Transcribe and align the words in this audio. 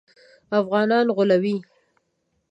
افغانان 0.59 1.05
غولوي. 1.15 1.57